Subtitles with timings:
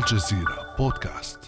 [0.00, 1.38] الجزيرة بودكاست.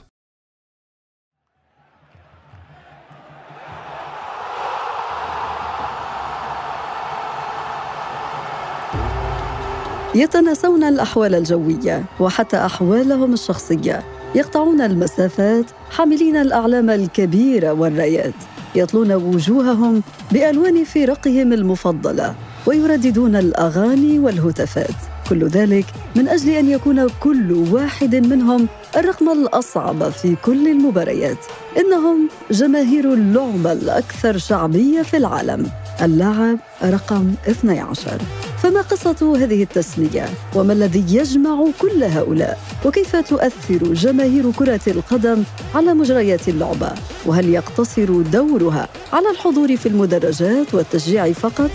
[10.14, 14.02] يتناسون الأحوال الجوية وحتى أحوالهم الشخصية.
[14.34, 18.34] يقطعون المسافات حاملين الأعلام الكبيرة والرايات
[18.74, 22.34] يطلون وجوههم بألوان فرقهم المفضلة
[22.66, 25.11] ويرددون الأغاني والهتافات.
[25.32, 25.86] كل ذلك
[26.16, 31.38] من أجل أن يكون كل واحد منهم الرقم الأصعب في كل المباريات
[31.78, 35.70] إنهم جماهير اللعبة الأكثر شعبية في العالم
[36.02, 38.18] اللاعب رقم 12
[38.62, 45.42] فما قصة هذه التسمية؟ وما الذي يجمع كل هؤلاء؟ وكيف تؤثر جماهير كرة القدم
[45.74, 46.92] على مجريات اللعبة؟
[47.26, 51.70] وهل يقتصر دورها على الحضور في المدرجات والتشجيع فقط؟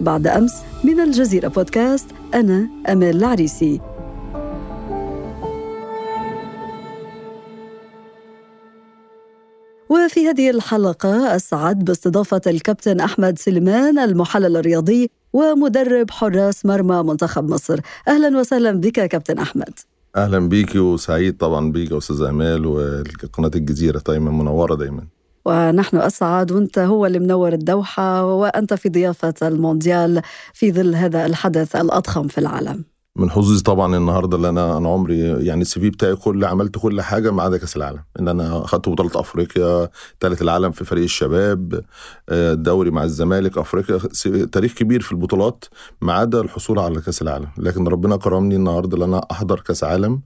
[0.00, 3.80] بعد أمس من الجزيرة بودكاست أنا أمال العريسي.
[9.90, 17.80] وفي هذه الحلقة أسعد باستضافة الكابتن أحمد سليمان المحلل الرياضي ومدرب حراس مرمى منتخب مصر.
[18.08, 19.78] أهلا وسهلا بك كابتن أحمد.
[20.16, 25.06] أهلا بيكي وسعيد طبعا بيك يا أستاذ أمال وقناه الجزيرة دايما منورة دايما.
[25.44, 30.22] ونحن أسعد وأنت هو اللي منور الدوحة وأنت في ضيافة المونديال
[30.54, 32.89] في ظل هذا الحدث الأضخم في العالم.
[33.16, 37.00] من حظوظي طبعا النهارده اللي أنا أنا عمري يعني السي في بتاعي كل عملت كل
[37.02, 38.02] حاجة ما عدا كأس العالم.
[38.20, 39.88] إن أنا أخدت بطولة أفريقيا
[40.20, 41.80] ثالث العالم في فريق الشباب
[42.28, 43.98] آه، الدوري مع الزمالك أفريقيا.
[44.46, 45.64] تاريخ كبير في البطولات
[46.00, 47.48] ما عدا الحصول على كأس العالم.
[47.58, 50.20] لكن ربنا كرمني النهارده إن أنا أحضر كأس عالم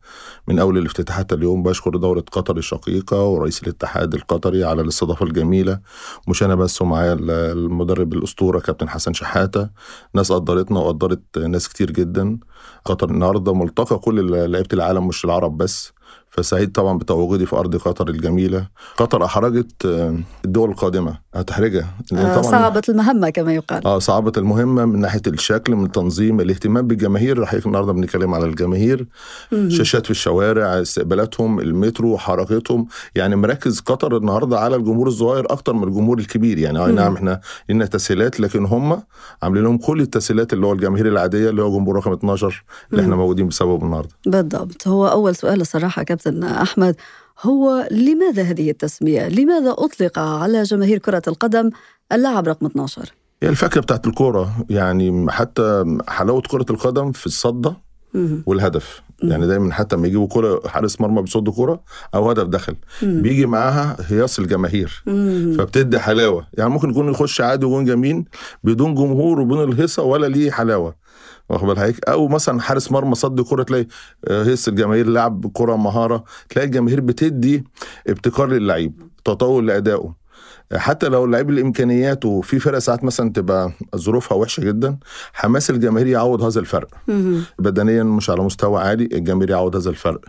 [0.48, 1.62] من أول الافتتاح حتى اليوم.
[1.62, 5.80] بشكر دورة قطر الشقيقة ورئيس الاتحاد القطري على الاستضافة الجميلة.
[6.28, 9.68] مش أنا بس ومعايا ال- المدرب الأسطورة كابتن حسن شحاتة.
[10.14, 12.38] ناس قدرتنا وقدرت ناس كتير جدا.
[12.84, 15.92] قطر النهارده ملتقى كل لعيبة العالم مش العرب بس.
[16.36, 18.66] فسعيد طبعا بتواجدي في أرض قطر الجميلة.
[18.96, 21.94] قطر أحرجت آه، الدول القادمة هتحرجها.
[22.12, 23.86] آه، صعبت المهمة كما يقال.
[23.86, 27.44] آه صعبت المهمة من ناحية الشكل من التنظيم الاهتمام بالجماهير.
[27.46, 29.06] حضرتك النهارده بنتكلم على الجماهير.
[29.52, 29.70] مم.
[29.70, 32.86] شاشات في الشوارع استقبالاتهم المترو حركتهم.
[33.14, 36.58] يعني مركز قطر النهارده على الجمهور الصغير أكتر من الجمهور الكبير.
[36.58, 36.94] يعني اي مم.
[36.96, 39.02] نعم إحنا لنا تسهيلات لكن هم
[39.42, 43.16] عاملين لهم كل التسهيلات اللي هو الجماهير العادية اللي هو جمهور رقم 12 اللي إحنا.
[43.16, 44.10] موجودين بسببه النهارده.
[44.26, 44.88] بالضبط.
[44.88, 46.96] هو أول سؤال الصراحة كابتن أحمد
[47.42, 51.70] هو لماذا هذه التسمية؟ لماذا أطلق على جماهير كرة القدم
[52.12, 52.98] اللاعب رقم 12؟
[53.42, 57.76] هي الفكرة بتاعت الكورة يعني حتى حلاوة كرة القدم في الصده
[58.14, 58.42] مم.
[58.46, 59.02] والهدف.
[59.22, 61.80] يعني دايما حتى لما يجيبوا كوره حارس مرمى بيصد كوره
[62.14, 63.22] أو هدف دخل مم.
[63.22, 65.02] بيجي معاها هياص الجماهير.
[65.58, 68.24] فبتدي حلاوة يعني ممكن يكون يخش عادي وجون جميل
[68.64, 70.94] بدون جمهور وبدون الهيصة ولا ليه حلاوة
[71.48, 73.86] واخد بالك؟ حضرتك؟ أو مثلا حارس مرمى صد كوره تلاقي
[74.28, 77.64] آه، هيص الجماهير لعب كوره مهارة تلاقي الجماهير بتدي
[78.08, 80.24] ابتكار للعيب تطور لأدائه.
[80.74, 84.98] حتى لو اللعيب اللي امكانياته في فرق ساعات مثلا تبقى ظروفها وحشة جدا
[85.32, 86.88] حماس الجماهير يعوض هذا الفرق.
[87.58, 90.20] بدنيا مش على مستوى عالي الجماهير يعوض هذا الفرق.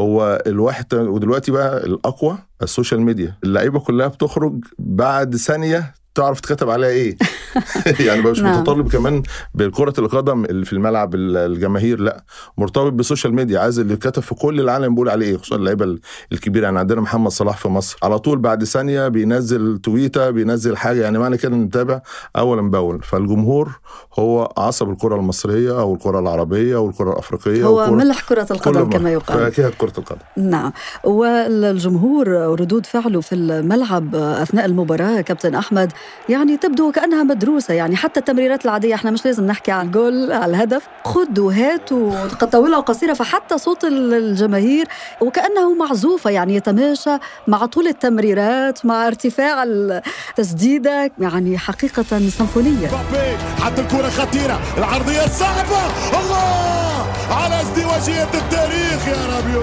[0.00, 3.36] هو الواحد ودلوقتي بقى الأقوى ال social media.
[3.44, 7.16] اللعيبة كلها بتخرج بعد ثانية تعرف تكتب عليها إيه؟
[8.06, 8.60] يعني مش نعم.
[8.60, 9.22] متطلب كمان
[9.54, 12.24] بكرة القدم اللي في الملعب ال- الجماهير لا.
[12.58, 15.84] مرتبط بال social media عايز اللي كتب في كل العالم بيقول عليه إيه خصوصا اللعيبة
[15.84, 16.00] ال-
[16.32, 16.64] الكبيرة.
[16.64, 17.98] يعني عندنا محمد صلاح في مصر.
[18.02, 21.02] على طول بعد ثانية بينزل تويتة بينزل حاجة.
[21.02, 22.00] يعني معنى كده نتابع
[22.36, 23.80] اولا باول فالجمهور
[24.18, 28.80] هو عصب الكرة المصرية أو الكرة العربية أو الكرة الأفريقية هو ملح كرة كل القدم
[28.82, 29.38] ما- كما يقال.
[29.38, 30.20] فاكهه كرة القدم.
[30.36, 30.72] نعم.
[31.04, 32.28] والجمهور
[32.60, 35.92] ردود فعله في الملعب أثناء المباراة كابتن أحمد.
[36.28, 37.74] يعني تبدو كأنها مدروسة.
[37.74, 40.82] يعني حتى التمريرات العادية إحنا مش لازم نحكي على الجول على الهدف.
[41.04, 44.88] خدوا هاتوا قد طويله وقصيره فحتى صوت الجماهير
[45.20, 46.30] وكأنه معزوفة.
[46.30, 47.16] يعني يتماشى
[47.48, 51.12] مع طول التمريرات مع ارتفاع التسديدة.
[51.18, 52.86] يعني حقيقة سيمفونية.
[52.86, 54.60] مبابي حتى الكرة خطيرة.
[54.78, 55.82] العرضية صعبة.
[56.20, 57.06] الله!
[57.30, 59.62] على ازدواجية التاريخ يا رابيو.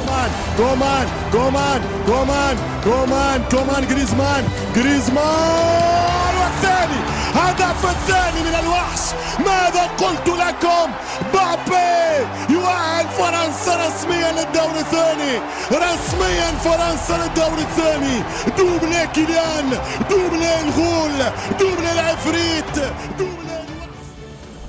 [0.00, 4.44] كومان كومان كومان كومان كومان كومان جريزمان
[4.76, 7.00] جريزمان والثاني
[7.34, 9.00] هدف الثاني من الوحش.
[9.38, 10.90] ماذا قلت لكم؟
[11.34, 15.34] مبابي يؤهل فرنسا رسميا للدور الثاني.
[15.72, 18.22] رسميا فرنسا للدور الثاني.
[18.58, 19.70] doublé كيليان
[20.10, 21.18] doublé الغول
[21.60, 23.40] doublé العفريت doublé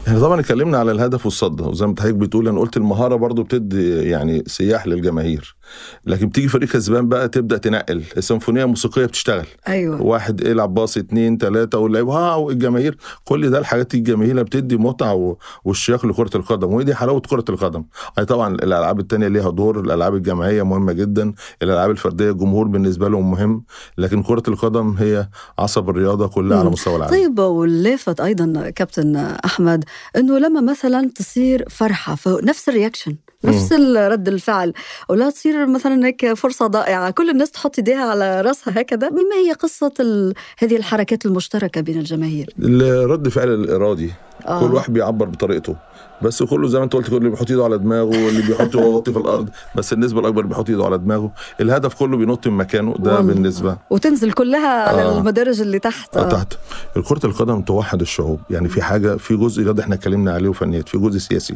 [0.08, 4.10] إحنا طبعا اتكلمنا على الهدف والصد وزي ما حضرتك بتقول أنا قلت المهارة برضو بتدي
[4.10, 5.56] يعني صياح للجماهير.
[6.06, 8.04] لكن بتيجي فريق كسبان بقى تبدأ تنقل.
[8.18, 9.46] السيمفونية موسيقيه بتشتغل.
[9.68, 10.02] أيوه.
[10.02, 15.38] واحد يلعب باص اتنين تلاتة واللعيب wow الجماهير كل ده الحاجات الجميله بتدي متعة و-
[15.66, 16.74] والشياكة لكرة القدم.
[16.74, 17.84] ودي حلاوة كرة القدم.
[18.20, 19.80] أي طبعا الألعاب التانية ليها دور.
[19.80, 21.34] الألعاب الجماعيه مهمة جدا.
[21.62, 23.64] الألعاب الفردية الجمهور بالنسبة لهم مهم.
[23.98, 25.28] لكن كرة القدم هي
[25.60, 26.70] عصب الرياضة كلها على.
[26.70, 27.12] مستوى العالم.
[27.14, 29.84] طيب واللافت أيضا كابتن أحمد
[30.16, 33.16] إنه لما مثلا تصير فرحة فنفس الرياكشن.
[33.44, 34.74] نفس رد الفعل
[35.10, 37.12] ولا تصير مثلا هيك فرصة ضائعة.
[37.12, 39.10] كل الناس تحط إيديها على راسها هكذا.
[39.10, 40.34] ما هي قصة ال...
[40.58, 44.12] هذه الحركات المشتركة بين الجماهير؟ الرد فعل الإرادي.
[44.48, 44.68] آه.
[44.68, 45.76] كل واحد بيعبر بطريقته.
[46.22, 49.14] بس كله زي ما انت قلت كله اللي بيحط ايده على دماغه واللي بيحط يغطي
[49.14, 49.50] في الأرض.
[49.76, 51.32] بس النسبة الأكبر بيحط ايده على دماغه.
[51.62, 53.34] الهدف كله بينط من مكانه ده والله.
[53.34, 53.78] بالنسبة.
[53.90, 55.18] وتنزل كلها على آه.
[55.18, 56.18] المدارج اللي تحت.
[56.18, 56.30] آه.
[56.30, 56.54] تحت.
[57.08, 58.40] كرة القدم توحد الشعوب.
[58.50, 61.56] يعني في حاجة في جزء رياضي إحنا اتكلمنا عليه وفنيات في جزء سياسي.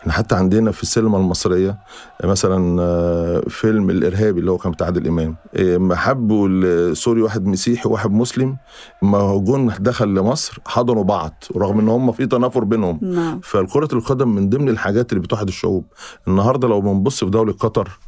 [0.00, 1.76] إحنا حتى عندنا في السينما المصرية
[2.24, 5.36] مثلا آه، فيلم الإرهابي اللي هو كان بتاع عادل إمام.
[5.54, 8.56] آه، ما حبوا سوري واحد مسيحي وواحد مسلم
[9.02, 12.98] ما جون دخل لمصر حضنوا بعض رغم إن هم في تنافر بينهم.
[13.02, 13.40] نعم.
[13.82, 15.84] فالكرة القدم من ضمن الحاجات اللي بتوحد الشعوب.
[16.28, 17.98] النهارده لو بنبص في دولة قطر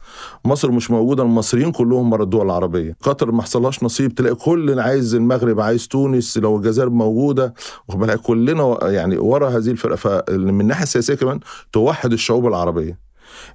[0.45, 2.97] مصر مش موجودة المصريين كلهم مرة الدول العربية.
[3.03, 7.55] قطر ما حصلهاش نصيب تلاقي كل عايز المغرب عايز تونس لو الجزائر موجودة
[7.89, 9.97] بالك؟ كلنا يعني ورا هذه الفرقة.
[9.97, 11.41] فمن الناحية السياسية كمان
[11.73, 12.99] توحد الشعوب العربية.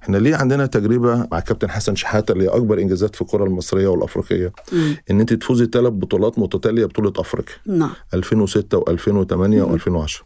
[0.02, 3.88] إحنا ليه عندنا تجربة مع الكابتن حسن شحاتة اللي هي أكبر إنجازات في الكرة المصرية
[3.88, 4.96] والأفريقية؟ مم.
[5.10, 7.54] إن أنت تفوزي ثلاث بطولات متتالية بطولة أفريقيا.
[7.66, 7.90] نعم.
[8.14, 10.22] 2006 و2008 و2010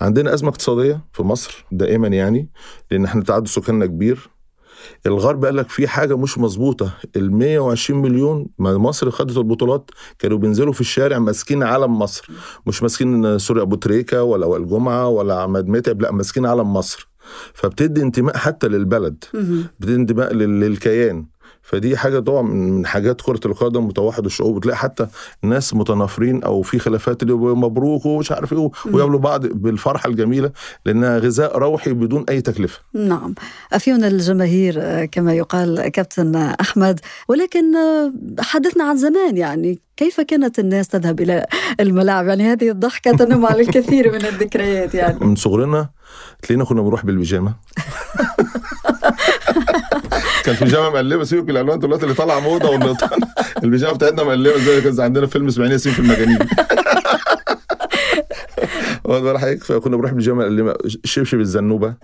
[0.00, 2.48] عندنا أزمة اقتصادية في مصر دائما يعني
[2.90, 4.28] لأن إحنا تعدد سكاننا كبير.
[5.06, 10.38] الغرب قال لك في حاجة مش مظبوطة ال 120 مليون ما مصر خدت البطولات كانوا
[10.38, 12.30] بينزلوا في الشارع ماسكين علم مصر.
[12.66, 17.08] مش ماسكين صورة أبو تريكة ولا وائل جمعة ولا عماد متعب لا ماسكين علم مصر.
[17.54, 19.24] فبتدي انتماء حتى للبلد.
[19.80, 21.26] بتدي انتماء لل- للكيان.
[21.62, 24.56] فدي حاجة طبعا من حاجات كرة القدم وتوحد الشعوب.
[24.56, 25.06] وتلاقي حتى
[25.42, 30.50] ناس متنافرين أو في خلافات اللي مبروك ومش عارف إيه ويقابلوا بعض بالفرحة الجميلة
[30.86, 32.80] لانها غذاء روحي بدون أي تكلفة.
[32.94, 33.34] نعم.
[33.72, 37.00] أفيون الجماهير آه، كما يقال كابتن أحمد.
[37.28, 41.46] ولكن آه، حدثنا عن زمان يعني كيف كانت الناس تذهب إلى
[41.80, 45.26] الملاعب يعني هذه الضحكة تنم على الكثير من الذكريات يعني.
[45.26, 45.88] من صغرنا
[46.42, 47.54] تلاقينا كنا بنروح بالبيجامة.
[50.46, 52.96] كان بيجامه مقلبة سيبك الألوان دلوقتي اللي طالعة موضة
[53.64, 56.38] البيجامة بتاعتنا مقلبة زي كان عندنا فيلم اسماعيل ياسين في المجانين.
[59.06, 60.74] واخد بالك حضرتك فكنا بنروح بيجامه مقلبه
[61.04, 61.94] شبشب الزنوبة.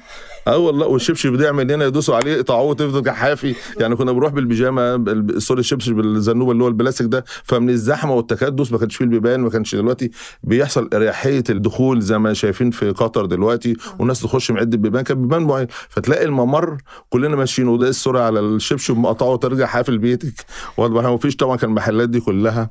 [0.46, 3.54] آه والله والشبشب ده يعمل لنا يدوسوا عليه يقطعوه تفضل حافي.
[3.80, 7.24] يعني كنا بنروح بالبيجامة بال- سوري الشبشب الزنوبة اللي هو البلاستيك ده.
[7.44, 10.10] فمن الزحمة والتكدس ما كانش فيه البيبان ما كانش دلوقتي
[10.42, 13.76] بيحصل إريحية الدخول زي ما شايفين في قطر دلوقتي.
[13.98, 15.66] والناس تخش من عده بيبان كان بيبان معين.
[15.88, 16.76] فتلاقي الممر
[17.10, 20.44] كلنا ماشيين وده الترعة على الشبشب مقطعه وترجع حافي بيتك.
[20.76, 22.70] واخد بالك؟ مفيش طبعا كان المحلات دي كلها.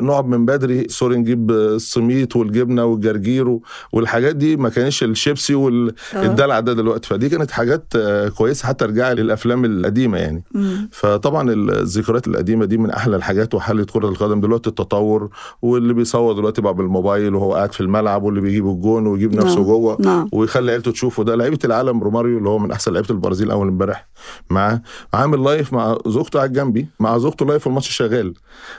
[0.00, 3.58] نقعد من بدري سوري نجيب السميط والجبنة والجرجير
[3.92, 7.08] والحاجات دي ما كانش الشيبسي والدلع ده دلوقتي.
[7.08, 10.44] فدي كانت حاجات آه، كويسة حتى ارجعي للأفلام القديمة يعني.
[10.54, 10.88] مم.
[10.92, 14.40] فطبعا الذكريات القديمة دي من أحلى الحاجات وحلاوة كرة القدم.
[14.40, 15.28] دلوقتي التطور
[15.62, 19.64] واللي بيصور دلوقتي بقى بالموبايل وهو قاعد في الملعب واللي بيجيب الجون ويجيب نفسه نعم.
[19.64, 20.28] جوه نعم.
[20.32, 21.24] ويخلي عيلته تشوفه.
[21.24, 24.08] ده لعيبة العالم روماريو اللي هو من أحسن لعيبة البرازيل أول امبارح.
[24.50, 24.82] معاه
[25.14, 26.86] عامل live مع زوجته قاعد جنبي.
[27.00, 28.34] مع زوجته live والماتش شغال.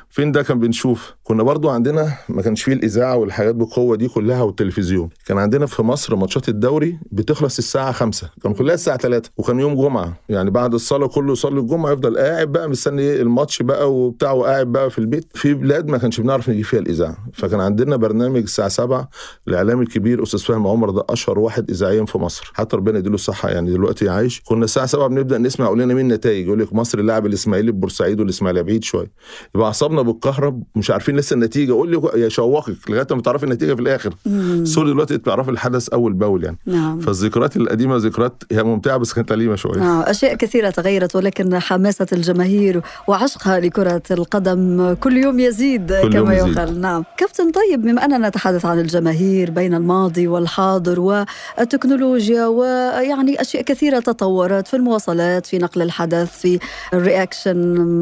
[0.09, 1.13] فين ده كان بنشوف.
[1.23, 4.07] كنا برضو عندنا ما كانش فيه الإذاعة والحاجات بالقوة دي.
[4.15, 9.29] كلها والتلفزيون كان عندنا في مصر ماتشات الدوري بتخلص الساعة 5 كان كلها الساعة 3
[9.37, 10.17] وكان يوم جمعة.
[10.29, 14.67] يعني بعد الصلاة كله يصلي الجمعة يفضل قاعد بقى مستني إيه الماتش بقى وبتاع وقاعد
[14.67, 15.25] بقى في البيت.
[15.33, 17.17] في بلاد ما كانش بنعرف نجيب فيها الإذاعة.
[17.33, 19.09] فكان عندنا برنامج الساعة 7
[19.47, 22.51] الإعلامي الكبير أستاذ فهمي عمر ده أشهر واحد اذاعيا في مصر.
[22.53, 24.41] حتى ربنا يديله الصحة يعني دلوقتي عايش.
[24.45, 26.45] كنا الساعة 7 بنبدأ نسمع يقول لنا مين النتائج.
[26.47, 29.11] يقول لك مصر لعب الإسماعيلي بورسعيد والاسماعيليه بعيد شوية.
[29.55, 31.71] يبقى أعصابنا بالكهرب مش عارفين لسه النتيجة.
[31.73, 34.04] قول لي يا شوقك لغاية ما تعرفي النتيجة في الآخر.
[34.25, 34.65] مم.
[34.65, 36.57] سوري دلوقتي بتعرفي الحدث أول بأول يعني.
[36.65, 36.99] نعم.
[36.99, 39.81] فالذكريات القديمة ذكريات هي ممتعة بس كانت أليمة شوية.
[39.81, 46.33] آه، أشياء كثيرة تغيرت ولكن حماسة الجماهير وعشقها لكرة القدم كل يوم يزيد كل كما
[46.33, 46.51] يوم.
[46.51, 46.81] يقال.
[46.81, 47.03] نعم.
[47.17, 54.67] كابتن طيب بما أننا نتحدث عن الجماهير بين الماضي والحاضر والتكنولوجيا ويعني أشياء كثيرة تطورت
[54.67, 56.59] في المواصلات في نقل الحدث في
[56.93, 57.57] ال reaction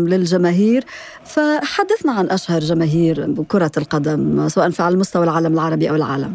[0.07, 0.83] للجماهير.
[1.25, 6.33] فحدثنا عن أشهر جماهير كرة القدم سواء في على مستوى العالم العربي أو العالم.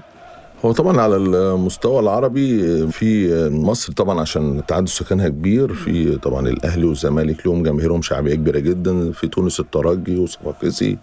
[0.65, 6.85] هو طبعا على المستوى العربي في مصر طبعا عشان تعدد سكانها كبير في طبعا الأهلي
[6.87, 10.99] والزمالك لهم جماهيرهم شعبية كبيرة جدا في تونس الترجي والصفاقسي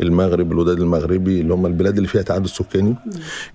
[0.00, 2.94] المغرب الوداد المغربي اللي هم البلاد اللي فيها تعدد سكاني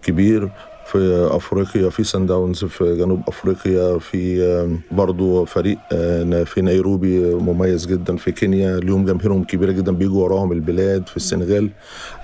[0.03, 0.49] كبير.
[0.85, 7.85] في أفريقيا في صن داونز في جنوب أفريقيا في برضو فريق آه، في نيروبي مميز
[7.85, 11.69] جدا في كينيا ليهم جماهيرهم كبيرة جدا بيجوا وراهم البلاد في السنغال.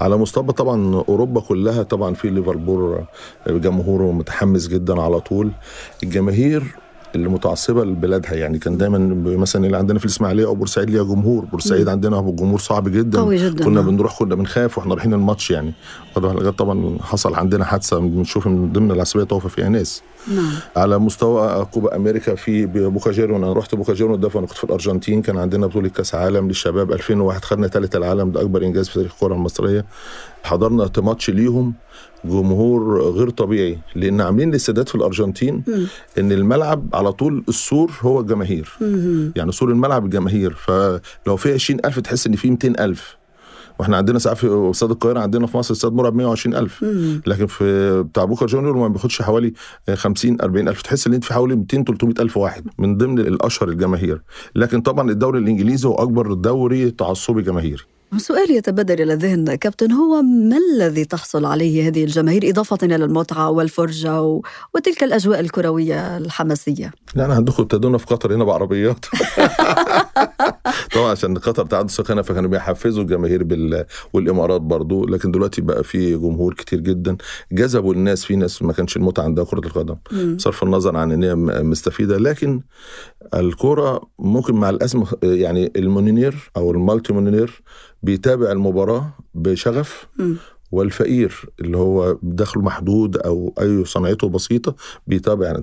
[0.01, 3.03] على مستوى طبعا أوروبا كلها طبعا في ليفربول
[3.47, 5.51] جمهوره متحمس جدا على طول.
[6.03, 6.63] الجماهير
[7.15, 8.33] اللي متعصبه لبلادها.
[8.33, 8.97] يعني كان دايما
[9.37, 11.45] مثلا اللي عندنا في الإسماعيلية أو بورسعيد ليها جمهور.
[11.45, 13.19] بورسعيد عندنا جمهور صعب جدا.
[13.19, 13.89] قوي جدا كنا نعم.
[13.89, 15.73] بنروح كنا بنخاف وإحنا رايحين الماتش يعني.
[16.57, 20.01] طبعا حصل عندنا حادثة بنشوف من ضمن العصبية توفى فيها ناس.
[20.29, 20.51] نعم.
[20.75, 24.63] على مستوى كوبا أمريكا في بوكا جيرون أنا رحت بوكا جيرون ده فانا كنت في
[24.63, 28.93] الأرجنتين كان عندنا بطولة كأس عالم للشباب 2001 خدنا ثالث العالم ده أكبر إنجاز في
[28.93, 29.86] تاريخ الكرة المصرية.
[30.43, 31.74] حضرنا ماتش ليهم
[32.25, 33.79] جمهور غير طبيعي.
[33.95, 35.88] لأن عاملين الاستادات في الأرجنتين مم.
[36.17, 38.69] إن الملعب على طول السور هو الجماهير.
[38.81, 39.33] مم.
[39.36, 40.53] يعني سور الملعب الجماهير.
[40.53, 43.18] فلو في 20000 تحس إن في 200000
[43.79, 47.21] وإحنا عندنا ساعات في استاد القاهرة عندنا في مصر استاد مرعب 120000 مم.
[47.27, 49.53] لكن في بتاع بوكا جونيورز ما بياخدش حوالي
[49.93, 50.81] 50 40 ألف.
[50.81, 54.21] تحس إن أنت في حوالي 200 300 ألف واحد من ضمن الأشهر الجماهير.
[54.55, 57.83] لكن طبعا الدوري الإنجليزي هو أكبر دوري تعصبي جماهيري.
[58.17, 63.49] سؤال يتبادر إلى الذهن كابتن هو ما الذي تحصل عليه هذه الجماهير إضافة إلى المتعة
[63.49, 64.41] والفرجة و...
[64.75, 69.05] وتلك الأجواء الكروية الحماسية؟ لا أنا عندكم ابتدونا في قطر هنا بعربيات.
[70.95, 73.85] طبعا عشان قطر تعدد سكانها فكانوا بيحفزوا الجماهير بال...
[74.13, 77.17] والإمارات برضو لكن دلوقتي بقى في جمهور كتير جدا.
[77.51, 79.95] جذبوا الناس في ناس ما كانش المتعة عندها كرة القدم.
[80.35, 82.17] بصرف النظر عن إن هي مستفيدة.
[82.17, 82.61] لكن
[83.33, 87.62] الكرة ممكن مع الازمه يعني المليونير أو ال multi مليونير
[88.03, 90.36] بيتابع المباراة بشغف مم.
[90.72, 94.75] والفقير اللي هو دخله محدود أو أي صنعته بسيطة
[95.08, 95.62] بيتابع.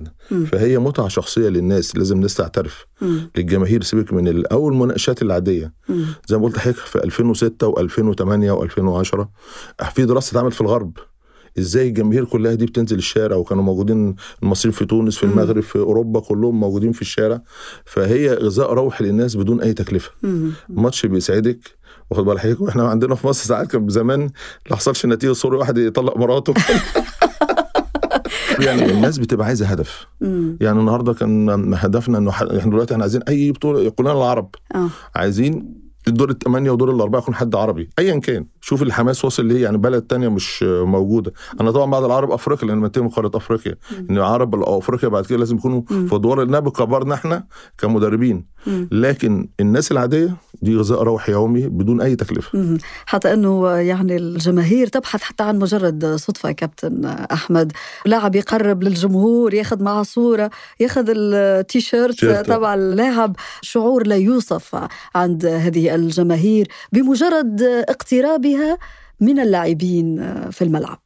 [0.51, 2.85] فهي متعة شخصية للناس لازم الناس تعترف.
[3.37, 5.73] للجماهير سيبك من ال- أو المناقشات العادية.
[6.27, 9.25] زي ما قلت لحضرتك في 2006 و2008 و2010
[9.93, 10.91] في دراسة اتعملت في الغرب
[11.59, 15.31] إزاي الجماهير كلها دي بتنزل الشارع وكانوا موجودين المصريين في تونس في مم.
[15.31, 17.41] المغرب في أوروبا كلهم موجودين في الشارع
[17.85, 20.11] فهي غذاء روحي للناس بدون أي تكلفة.
[20.69, 21.59] ماتش بيسعدك
[22.11, 24.29] واخد بال حضرتك؟ وإحنا عندنا في مصر ساعات كان زمان
[24.69, 26.53] لا حصلش نتيجة سوري واحد يطلق مراته.
[28.65, 30.07] يعني الناس بتبقى عايزة هدف.
[30.21, 30.57] مم.
[30.61, 34.49] يعني النهارده كان هدفنا إنه إحنا دلوقتي إحنا عايزين أي بطولة كلنا العرب.
[34.75, 34.89] آه.
[35.15, 38.45] عايزين الدور الثمانية ودور الأربعة يكون حد عربي أيا كان.
[38.67, 42.77] شوف الحماس وصل ليه يعني بلد تانية مش موجودة أنا طبعا بعد العرب أفريقيا لأن
[42.77, 43.75] منتهي من قارة أفريقيا
[44.09, 45.81] إن العرب أو أفريقيا بعد كده لازم يكونوا.
[45.87, 47.43] في أدوار النبي كبرنا إحنا
[47.77, 48.57] كمدربين.
[48.91, 52.77] لكن الناس العادية دي غذاء روحي يومي بدون أي تكلفة مم.
[53.05, 57.71] حتى إنه يعني الجماهير تبحث حتى عن مجرد صدفة كابتن أحمد
[58.05, 62.47] لاعب يقرب للجمهور ياخذ معه صورة ياخذ التيشيرت تيشيرت.
[62.47, 68.56] تبع اللاعب شعور لا يوصف عند هذه الجماهير بمجرد اقترابها
[69.19, 70.17] من اللاعبين
[70.51, 71.01] في الملعب.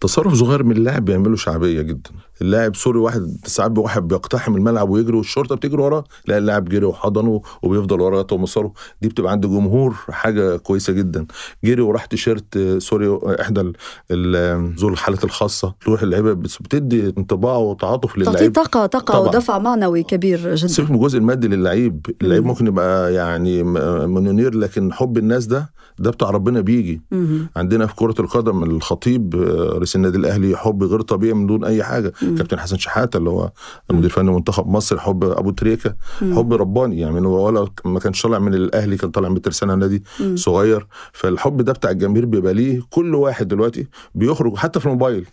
[0.00, 2.10] تصرف صغير من اللاعب بيعمله شعبية جدا.
[2.42, 7.42] اللاعب sorry واحد ساعات واحد بيقتحم الملعب ويجري والشرطة بتجري وراه لا اللاعب جري وحضنه
[7.62, 11.26] وبيفضل وراه ومصره دي بتبقى عند جمهور حاجة كويسة جدا
[11.64, 13.72] جري وراح تيشيرت آه، سوري آه، إحدى
[14.10, 19.20] ال- ذو الحالات الخاصة تروح اللعيبة بت- بتدي انطباع وتعاطف للعيب طاقه طاقة.
[19.20, 22.48] ودفع معنوي كبير جدا سيبك من الجزء المادي للعيب اللعيب مم.
[22.48, 23.62] ممكن يبقى يعني
[24.06, 27.48] مليونير لكن حب الناس ده ده بتاع ربنا بيجي مم.
[27.56, 31.82] عندنا في كرة القدم الخطيب آه، رئيس النادي الأهلي حب غير طبيعي من دون أي
[31.82, 32.25] حاجة مم.
[32.34, 33.50] كابتن حسن شحاتة اللي هو
[33.90, 36.36] مدير فني منتخب مصر حب أبو تريكة مم.
[36.36, 40.02] حب رباني يعني هو ولا ما كانش طالع من الأهلي كان طالع من ترسانة نادي.
[40.34, 45.26] صغير فالحب ده بتاع الجماهير بيبقى ليه كل واحد دلوقتي بيخرج حتى في الموبايل.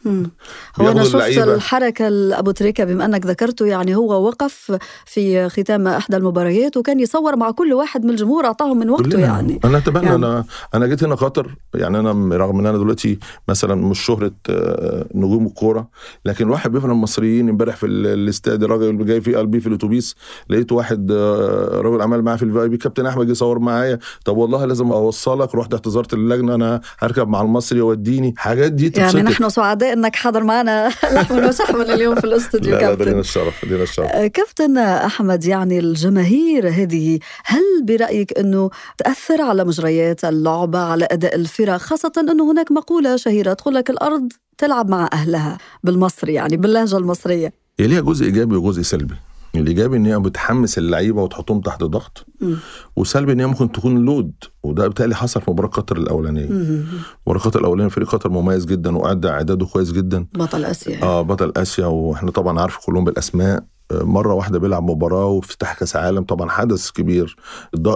[0.76, 1.16] هو أنا شفت.
[1.38, 7.36] الحركة لأبو تريكة بما أنك ذكرته يعني هو وقف في ختام إحدى المباريات وكان يصور
[7.36, 9.20] مع كل واحد من الجمهور أعطاهم من وقته.
[9.20, 10.16] يعني أنا اتمنى يعني.
[10.16, 15.06] أنا أنا جيت هنا قطر يعني أنا رغم إن أنا دلوقتي مثلا مش شهرة آه،
[15.16, 15.88] نجوم الكورة
[16.26, 20.16] لكن الواحد بيفهم المصريين امبارح في ال- الاستاد الراجل جاي في قلبي في الأتوبيس
[20.50, 22.78] لقيت واحد آه، راجل عمال معايا في ال VIP.
[22.78, 24.00] كابتن أحمد جه يصور معايا.
[24.26, 28.34] طب والله لازم أوصلك رحت اعتذرت للجنه أنا هركب مع المصري يوديني.
[28.38, 30.90] حاجات دي يعني تبسطك نحن سعداء إنك حاضر معنا.
[31.14, 33.12] لحم وشحم اليوم في الاستوديو لا لا كابتن.
[33.12, 34.06] لنا الشرف لنا الشرف.
[34.12, 41.36] آه، كابتن أحمد يعني الجماهير هذه هل برأيك إنه تأثر على مجريات اللعبة على أداء
[41.36, 46.98] الفرق خاصة إنه هناك مقولة شهيرة تقول لك الأرض تلعب مع أهلها بالمصري يعني باللهجة
[46.98, 47.54] المصرية.
[47.80, 49.16] هي ليها جزء إيجابي وجزء سلبي.
[49.56, 52.26] الإيجابي إن هي بتحمس اللعيبة وتحطهم تحت ضغط.
[52.96, 54.34] وسلبي إن هي ممكن تكون لود
[54.64, 56.50] وده بالتالي حصل في مباراة قطر الأولانية.
[57.28, 60.26] مباراة قطر الأولانية فريق قطر مميز جدا وأدى إعداده كويس جدا.
[60.34, 63.64] بطل آسيا آه بطل آسيا وإحنا طبعا عارف كلهم بالأسماء.
[64.02, 66.24] مرة واحدة بيلعب مباراة وافتتاح كأس عالم.
[66.24, 67.36] طبعا حدث كبير.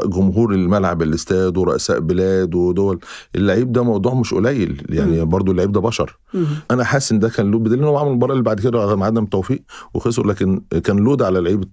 [0.06, 3.00] جمهور الملعب الاستاد ورؤساء بلاد ودول.
[3.36, 4.86] اللعيب ده موضوع مش قليل.
[4.90, 6.18] يعني برضو اللعيب ده بشر.
[6.34, 6.46] مم.
[6.72, 9.06] أنا حاسس إن ده كان له بدليل إن هو عمل المباراة اللي بعد كده مع
[9.06, 9.64] عدم توفيق
[9.94, 11.68] وخسر لكن كان لود على لعيبة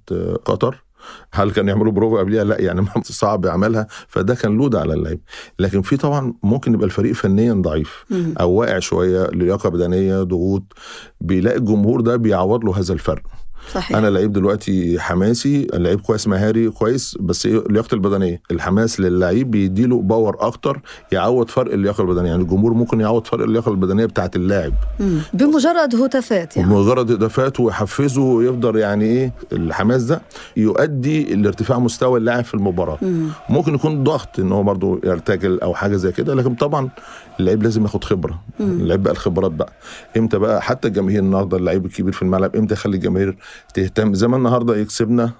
[0.44, 0.84] قطر.
[1.32, 5.20] هل كانوا يعملوا بروفا قبليها؟ لا يعني صعب يعملها فده كان لود على اللعيب.
[5.58, 8.04] لكن في طبعا ممكن يبقى الفريق فنيا ضعيف.
[8.40, 10.62] أو واقع شوية لياقة بدنية ضغوط.
[11.20, 13.22] بيلاقي الجمهور ده بيعوض له هذا الفرق.
[13.72, 13.96] صحيح.
[13.96, 18.42] أنا لعيب دلوقتي حماسي لعيب كويس مهاري كويس بس إيه لياقته البدنية.
[18.50, 20.80] الحماس للعيب بيديله باور أكتر
[21.12, 22.30] يعوض فرق اللياقة البدنية.
[22.30, 24.72] يعني الجمهور ممكن يعوض فرق اللياقة البدنية بتاعة اللاعب.
[25.32, 26.68] بمجرد هتافات يعني.
[26.68, 30.22] بمجرد اضافات ويحفزه ويفضل يعني إيه الحماس ده
[30.56, 32.98] يؤدي لارتفاع مستوى اللاعب في المباراة.
[33.02, 33.28] مم.
[33.48, 36.88] ممكن يكون ضغط إن هو برضه يرتجل أو حاجة زي كده لكن طبعا
[37.40, 38.42] اللعيب لازم ياخد خبرة.
[38.60, 39.72] اللعيب بقى الخبرات بقى.
[40.16, 43.36] إمتى بقى؟ حتى الجماهير النهارده اللعيب الكبير في الملعب إمتى يخلي الجماهير
[43.74, 44.14] تهتم.
[44.14, 45.32] زي ما النهارده يكسبنا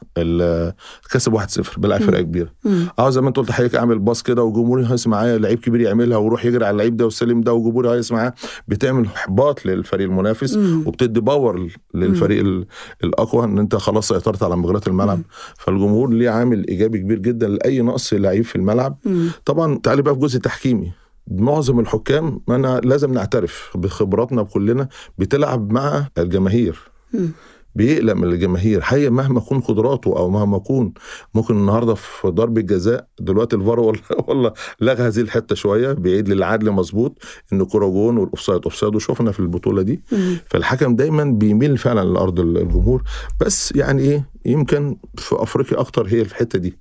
[1.11, 2.49] كسب 1-0 بيلعب فرقة كبيرة.
[2.65, 2.87] مم.
[2.99, 6.17] آه زي ما انت قلت حضرتك اعمل باص كده وجمهوري هيقف معايا لعيب كبير يعملها
[6.19, 8.35] ويروح يجري على اللعيب ده وسلم ده وجمهوري هيقف معاه.
[8.69, 10.83] بتعمل احباط للفريق المنافس مم.
[10.87, 12.67] وبتدي باور للفريق ال-
[13.05, 15.21] الأقوى إن أنت خلاص سيطرت على مجريات الملعب.
[15.59, 18.99] فالجمهور ليه عامل إيجابي كبير جدا لأي نقص لعيب في الملعب.
[19.05, 19.29] مم.
[19.45, 20.93] طبعا تعالي بقى في جزء تحكيمي.
[21.31, 26.79] معظم الحكام أنا لازم نعترف بخبراتنا كلنا بتلعب مع الجماهير.
[27.15, 27.31] مم.
[27.75, 28.81] بيقلق من الجماهير.
[28.81, 30.93] حقيقة مهما يكون قدراته أو مهما يكون
[31.35, 36.71] ممكن النهارده في ضربة جزاء دلوقتي الفار والله والله لغى هذه الحتة شوية بيعيد للعدل
[36.71, 37.19] مظبوط
[37.53, 40.03] إن كورة جون والأوفسايد أوفسايد وشفنا في البطولة دي.
[40.47, 43.03] فالحكم دايما بيميل فعلا لأرض الجمهور.
[43.41, 46.79] بس يعني إيه يمكن في أفريقيا أكتر هي الحتة دي.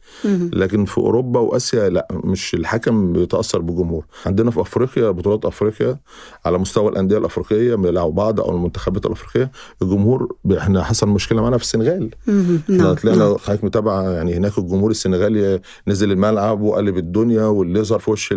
[0.54, 4.06] لكن في أوروبا وآسيا لا مش الحكم بيتأثر بالجمهور.
[4.26, 6.00] عندنا في أفريقيا بطولات أفريقيا
[6.46, 11.64] على مستوى الأندية الأفريقية بيلعبوا بعض أو المنتخبات الأفريقية الجمهور إحنا حصل مشكلة معانا في
[11.64, 12.10] السنغال.
[12.30, 18.00] إحنا نعم طلعنا حضرتك متابعه يعني هناك الجمهور السنغالي نزل الملعب وقلب الدنيا واللي يظهر
[18.00, 18.34] في وش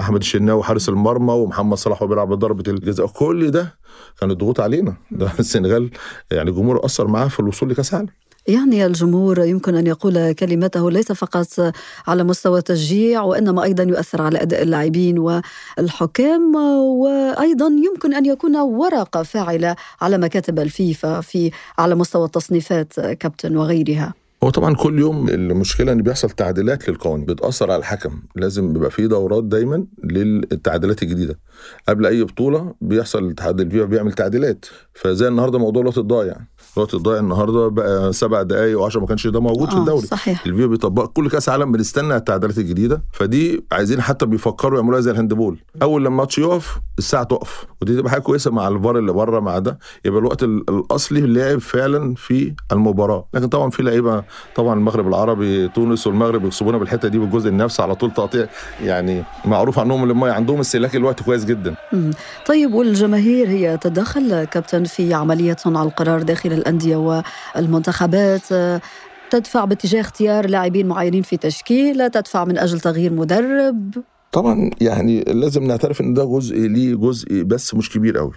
[0.00, 3.06] أحمد الشناوي حارس المرمى ومحمد صلاح وهو بيلعب ضربة الجزاء.
[3.06, 3.74] كل ده
[4.20, 4.94] كان الضغوط علينا.
[5.10, 5.90] ده السنغال
[6.30, 8.08] يعني الجمهور أثر معاه في الوصول لكأس العالم.
[8.48, 11.46] يعني الجمهور يمكن أن يقول كلمته ليس فقط
[12.06, 16.54] على مستوى التشجيع وإنما أيضا يؤثر على أداء اللاعبين والحكام
[17.00, 24.14] وأيضا يمكن أن يكون ورقه فاعله على مكاتب الفيفا في على مستوى التصنيفات كابتن وغيرها.
[24.44, 28.22] هو طبعا كل يوم المشكلة إن بيحصل تعديلات للقوانين بتأثر على الحكم.
[28.36, 31.38] لازم بيبقى في دورات دايما للتعديلات الجديدة.
[31.88, 34.66] قبل أي بطولة بيحصل الاتحاد الفيفا بيعمل تعديلات.
[34.94, 36.36] فزي النهارده موضوع الوقت الضايع.
[36.76, 40.06] الوقت الضايع النهارده بقى سبع دقائق و10 ما كانش ده موجود في آه، الدوري.
[40.06, 40.46] صحيح.
[40.46, 43.02] الفيفا بيطبق كل كأس عالم بنستنى التعديلات الجديدة.
[43.12, 45.58] فدي عايزين حتى بيفكروا يعملوها زي ال handball.
[45.82, 49.58] أول لما الماتش يقف الساعة تقف ودي تبقى حاجة كويسة مع الفار اللي بره مع
[49.58, 49.78] ده.
[50.04, 53.28] يبقى الوقت ال- الأصلي اللاعب فعلا في المباراة.
[53.34, 54.24] لكن طبعا في لعيبة
[54.56, 58.46] طبعا المغرب العربي تونس والمغرب يكسبونا بالحتة دي بالجزء النفسي على طول تقطيع.
[58.82, 61.74] يعني معروف عنهم لما عندهم استهلاك الوقت كويس جدا.
[62.46, 67.22] طيب والجماهير هي تتدخل كابتن في عملية صنع القرار داخل الأندية
[67.56, 68.80] والمنتخبات آه،
[69.30, 73.94] تدفع باتجاه اختيار لاعبين معينين في تشكيلة تدفع من أجل تغيير مدرب.
[74.32, 78.32] طبعا يعني لازم نعترف إن ده جزء ليه جزء بس مش كبير قوي.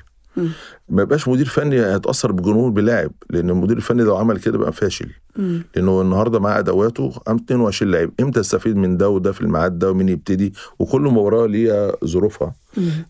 [0.90, 5.10] ما يبقاش مدير فني هيتأثر بالجمهور بلاعب لأن المدير الفني لو عمل كده بقى فاشل.
[5.76, 9.92] لأنه النهارده معاه أدواته قام 22 لاعب إمتى استفيد من ده وده في الميعاد ده
[9.92, 12.54] ومين يبتدي؟ وكل مباراة ليها ظروفها.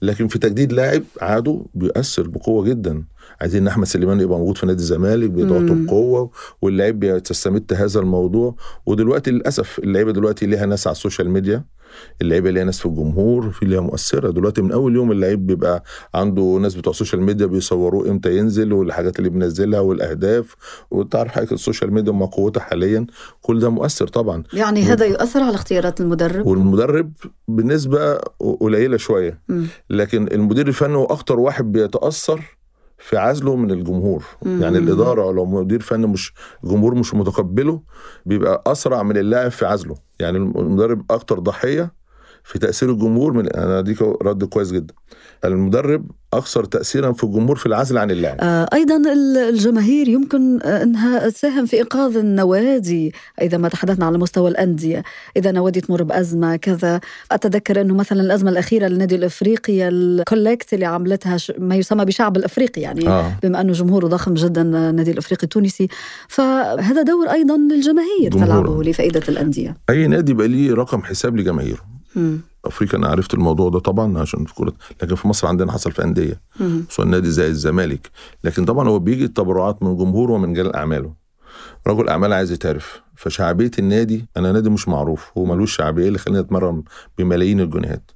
[0.02, 3.04] لكن في تجديد لاعب عاده بيؤثر بقوة جدا.
[3.42, 5.76] عايزين إن أحمد سليمان يبقى موجود في نادي الزمالك بيضغطوا.
[5.76, 8.56] بقوه واللعيب بيستمد هذا الموضوع.
[8.86, 11.64] ودلوقتي للأسف اللعيبة دلوقتي ليها ناس على ال social media
[12.22, 14.32] اللعيبة ليها ناس في الجمهور في ليها مؤثرة.
[14.32, 18.74] دلوقتي من أول يوم اللعيب بيبقى عنده ناس بتوع ال social media بيصوروه إمتى ينزل
[18.74, 20.56] والحاجات اللي بينزلها والأهداف.
[20.92, 23.06] وتعرف حاجة ال social media ما قوتها حاليا.
[23.42, 24.44] كل ده مؤثر طبعا.
[24.54, 27.12] يعني هذا يؤثر على اختيارات المدرب؟ والمدرب
[27.48, 28.16] بنسبة
[28.60, 29.42] قليلة شوية.
[29.90, 32.59] لكن المدير الفني هو أكتر واحد بيتأثر
[33.00, 34.62] في عزله من الجمهور مم.
[34.62, 36.34] يعني الإدارة لو مدير فني مش
[36.64, 37.82] الجمهور مش متقبله
[38.26, 41.99] بيبقى أسرع من اللاعب في عزله يعني المدرب أكتر ضحية
[42.50, 44.94] في تأثير الجمهور من أنا ديك رد كويس جدا
[45.46, 51.30] المدرب أكثر تاثيرا في الجمهور في العزل عن اللاعب آه، أيضا ال- الجماهير يمكن أنها
[51.30, 55.04] تساهم في إنقاذ النوادي إذا ما تحدثنا على مستوى الأندية
[55.38, 57.00] إذا نوادي تمر بأزمة كذا
[57.32, 63.08] أتذكر أنه مثلا الأزمة الأخيرة للنادي الأفريقي الكولكت اللي عملتها ما يسمى بشعب الأفريقي يعني
[63.08, 63.32] آه.
[63.44, 65.88] بما أنه جمهوره ضخم جدا آه، النادي الأفريقي التونسي
[66.28, 68.32] فهذا دور أيضا للجماهير.
[68.32, 71.99] تلعبه لفائدة الأندية أي نادي يبقى ليه رقم حساب لجماهيره.
[72.66, 76.04] أفريقيا أنا عرفت الموضوع ده طبعا عشان في كرة لكن في مصر عندنا حصل في
[76.04, 76.42] أندية.
[76.88, 78.10] خصوصا نادي زي الزمالك.
[78.44, 81.14] لكن طبعا هو بيجي التبرعات من جمهوره ومن رجال أعماله.
[81.88, 83.02] رجل أعمال عايز يتعرف.
[83.16, 85.32] فشعبية النادي أنا نادي مش معروف.
[85.38, 86.84] هو ملوش شعبية اللي خلينا نتمرن
[87.18, 88.12] بملايين الجنيهات؟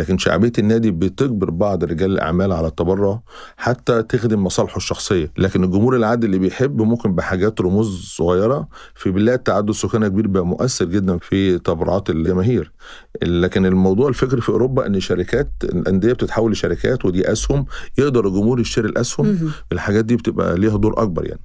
[0.00, 3.20] لكن شعبية النادي بتجبر بعض رجال الأعمال على التبرع
[3.56, 9.38] حتى تخدم مصالحه الشخصية لكن الجمهور العادي اللي بيحب ممكن بحاجات رموز صغيرة في بلاد
[9.38, 12.72] تعدد سكانها كبير بقى مؤثر جدا في تبرعات الجماهير
[13.22, 17.66] لكن الموضوع الفكري في أوروبا إن شركات الأندية بتتحول لشركات ودي أسهم
[17.98, 19.26] يقدر الجمهور يشتري الأسهم.
[19.72, 21.40] الحاجات دي بتبقى ليها دور أكبر يعني.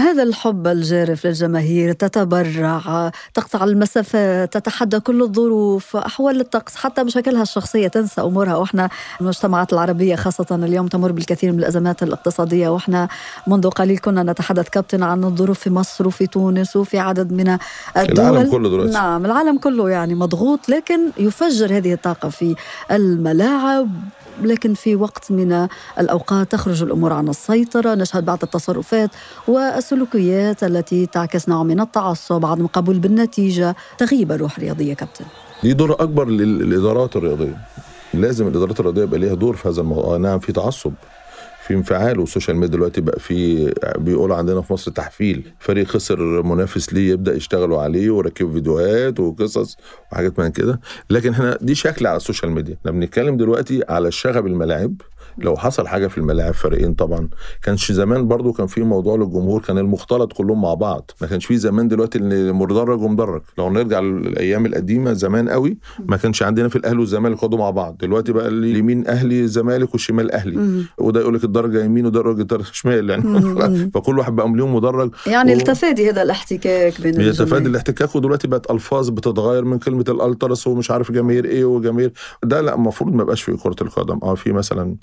[0.00, 7.88] هذا الحب الجارف للجماهير تتبرع تقطع المسافات تتحدى كل الظروف أحوال الطقس حتى بشكلها الشخصية
[7.88, 8.56] تنسى أمورها.
[8.56, 8.88] وإحنا
[9.20, 12.68] المجتمعات العربية خاصة اليوم تمر بالكثير من الأزمات الاقتصادية.
[12.68, 13.08] وإحنا
[13.46, 17.58] منذ قليل كنا نتحدث كابتن عن الظروف في مصر وفي تونس وفي عدد من
[17.96, 18.26] الدول.
[18.26, 18.92] العالم كله دلوقتي.
[18.92, 22.54] نعم العالم كله يعني مضغوط لكن يفجر هذه الطاقة في
[22.90, 23.88] الملاعب.
[24.42, 25.68] لكن في وقت من
[25.98, 29.10] الأوقات تخرج الأمور عن السيطرة نشهد بعض التصرفات
[29.48, 35.24] والسلوكيات التي تعكس نوع من التعصب عدم قبول بالنتيجة تغيب الروح الرياضية كابتن.
[35.62, 37.56] دي دور أكبر للإدارات الرياضية.
[38.14, 40.16] لازم الإدارات الرياضية يبقى ليها دور في هذا الموضوع.
[40.16, 40.92] نعم في تعصب.
[41.66, 45.52] في انفعال وال social media دلوقتي بقى في بيقولوا عندنا في مصر تحفيل.
[45.60, 49.76] فريق خسر منافس ليه يبدأ يشتغلوا عليه وركبوا فيديوهات وقصص
[50.12, 50.80] وحاجات من كده.
[51.10, 52.76] لكن إحنا دي شكل على ال social media.
[52.80, 54.94] إحنا بنتكلم دلوقتي على الشغب الملاعب.
[55.38, 57.28] لو حصل حاجة في الملاعب فريقين طبعا.
[57.62, 61.10] كانش زمان برضو كان في موضوع للجمهور كان المختلط كلهم مع بعض.
[61.20, 63.42] ما كانش في زمان دلوقتي اللي مدرج ومدرج.
[63.58, 67.96] لو نرجع للأيام القديمة زمان قوي ما كانش عندنا في الأهلي والزمالك يقعدوا مع بعض.
[68.00, 70.84] دلوقتي بقى اليمين أهلي زمالك والشمال أهلي.
[70.98, 73.90] وده يقول لك الدرجة يمين وده يقول لك الدرجة شمال يعني.
[73.94, 75.10] فكل واحد بقى ليهم مدرج.
[75.26, 80.66] يعني و- التفادي هذا الاحتكاك بين الجماهير الاحتكاك ودلوقتي بقت ألفاظ بتتغير من كلمة الالترس
[80.66, 82.12] ومش عارف جماهير إيه وجماهير.
[82.44, 84.18] ده لا المفروض ما يبقاش في كرة القدم.
[84.22, 84.96] آه في مثلا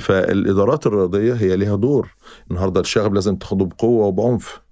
[0.00, 2.14] فالإدارات الرياضية هي ليها دور.
[2.50, 4.65] النهارده الشغب لازم تاخده بقوة وبعنف.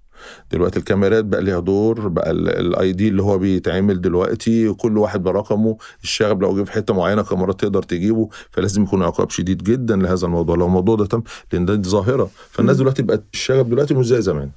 [0.51, 5.77] دلوقتي الكاميرات بقى ليها دور بقى الاي دي اللي هو بيتعمل دلوقتي كل واحد برقمه
[6.03, 10.25] الشغب لو جه في حتة معينة كاميرات تقدر تجيبه فلازم يكون عقاب شديد جدا لهذا
[10.27, 11.21] الموضوع لو الموضوع ده تم
[11.53, 14.49] لأن ده ظاهرة فالناس دلوقتي بقت الشغب دلوقتي مش زي زمان.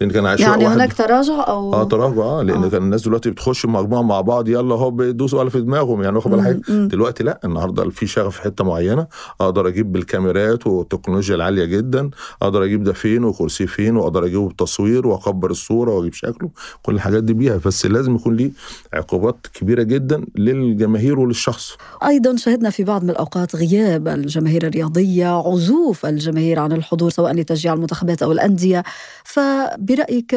[0.00, 2.68] لأن كان عايش يعني هناك تراجع أو آه تراجع آه لأن آه.
[2.68, 6.40] كان الناس دلوقتي بتخش مجموعة مع بعض يلا هو بيدوسوا على في دماغهم يعني واخد.
[6.40, 6.60] حاجة.
[6.68, 9.06] دلوقتي لا النهارده في شغف في حتة معينة
[9.40, 12.10] أقدر أجيب بالكاميرات والتكنولوجيا العالية جدا
[12.42, 14.48] أقدر أجيب ده فين وكرسي فين وأقدر أجيبه
[14.94, 16.50] بتصوير وأكبر الصورة وأجيب شكله
[16.82, 17.60] كل الحاجات دي بيها.
[17.66, 18.50] بس لازم يكون ليه
[18.92, 21.76] عقوبات كبيرة جدا للجماهير وللشخص.
[22.06, 27.72] أيضا شهدنا في بعض من الأوقات غياب الجماهير الرياضية عزوف الجماهير عن الحضور سواء لتشجيع
[27.72, 28.82] المنتخبات أو الأندية.
[29.24, 30.34] فبرأيك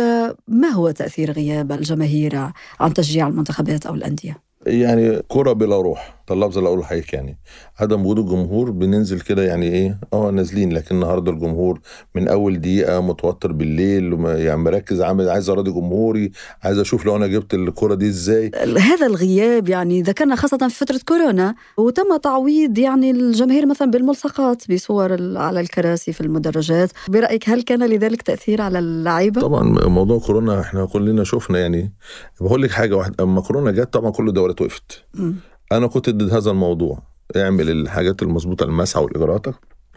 [0.47, 2.35] ما هو تأثير غياب الجماهير
[2.79, 6.16] عن تشجيع المنتخبات أو الأندية؟ يعني كرة بلا روح.
[6.29, 7.39] ده اللفظ اللي أقوله حقيقي يعني.
[7.79, 10.73] عدم وجود الجمهور بننزل كده يعني إيه؟ آه نازلين.
[10.73, 11.79] لكن النهارده الجمهور
[12.15, 16.31] من أول دقيقة متوتر بالليل يعني مركز عامل عايز أراضي جمهوري
[16.63, 18.51] عايز أشوف لو أنا جبت الكرة دي إزاي.
[18.79, 25.37] هذا الغياب يعني ذكرنا خاصة في فترة كورونا وتم تعويض يعني الجماهير مثلا بالملصقات بصور
[25.37, 26.91] على الكراسي في المدرجات.
[27.07, 31.93] برأيك هل كان لذلك تأثير على اللعيبة؟ طبعا موضوع كورونا إحنا كلنا شفنا يعني.
[32.41, 35.03] بقول لك حاجة واحدة أما كورونا جت طبعا كل الدورات وقفت.
[35.13, 35.35] مم.
[35.71, 37.03] أنا كنت ضد هذا الموضوع.
[37.36, 39.45] اعمل الحاجات المظبوطة المسعى والاجراءات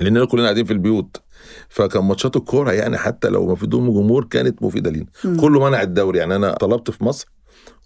[0.01, 1.17] لاننا كلنا قاعدين في البيوت.
[1.69, 5.07] فكان ماتشات الكورة يعني حتى لو ما في ضم جمهور كانت مفيدة لينا.
[5.41, 6.19] كله منع الدوري.
[6.19, 7.27] يعني أنا طلبت في مصر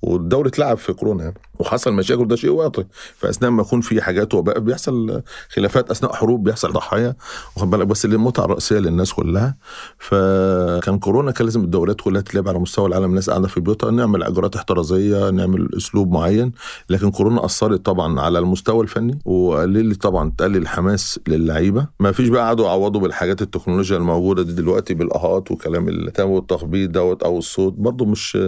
[0.05, 1.35] والدوري اتلعب في كورونا يعني.
[1.59, 2.83] وحصل مشاكل ده شيء واقع
[3.17, 7.15] فأثناء ما يكون في حاجات وباء بيحصل خلافات أثناء حروب بيحصل ضحايا.
[7.57, 9.57] واخد بالك؟ بس المتعه الرئيسيه للناس كلها.
[9.99, 13.91] فكان كورونا كان لازم الدوريات كلها تلعب على مستوى العالم الناس قاعدة في بيوتها.
[13.91, 16.53] نعمل إجراءات احترازية نعمل أسلوب معين.
[16.91, 21.87] لكن كورونا أثرت طبعا على المستوى الفني وقللت طبعا تقلل الحماس للعيبة.
[22.01, 27.23] ما فيش بقى قعدوا يعوضوا بالحاجات التكنولوجيا الموجودة دي دلوقتي بالأهات وكلام التام والتخبيط دوت
[27.23, 27.73] أو الصوت.
[27.73, 28.39] برضه مش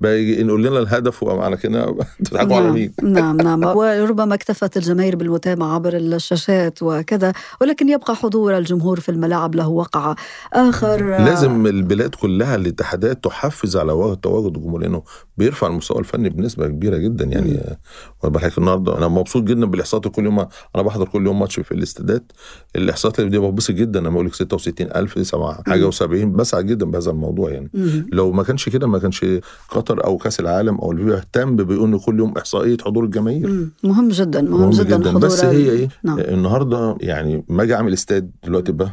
[0.00, 1.86] بقى يجي نقول لنا الهدف وعلى كده.
[2.20, 3.64] بتضحكوا على نعم مين؟ نعم نعم.
[3.64, 10.14] وربما اكتفت الجماهير بالمتابعة عبر الشاشات وكذا ولكن يبقى حضور الجمهور في الملاعب له وقع
[10.52, 11.24] آخر.
[11.24, 15.02] لازم البلاد كلها الاتحادات تحفز على تواجد الجمهور لأنه
[15.36, 17.76] بيرفع المستوى الفني بنسبة كبيرة جدا يعني.
[18.24, 18.98] بالك النهارده.
[18.98, 20.38] أنا مبسوط جدا بالإحصاءات كل يوم
[20.74, 22.32] أنا بحضر كل يوم ماتش في الاستادات.
[22.76, 27.10] الإحصاءات اللي دي ببسط جدا لما أقول لك 66000 سبعة حاجة و70 بسعد جدا بهذا
[27.10, 27.70] الموضوع يعني.
[28.12, 29.24] لو ما كانش كده ما كانش
[29.68, 33.68] قطر أو كأس العالم أو الفيفا اهتم بيقول إن كل يوم إحصائية حضور الجماهير.
[33.84, 36.18] مهم جدا مهم, جدا, حضور بس هي إيه؟ نعم.
[36.18, 38.90] النهارده يعني ما أجي أعمل استاد دلوقتي بقى.